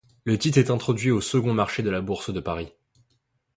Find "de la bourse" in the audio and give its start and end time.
1.83-2.33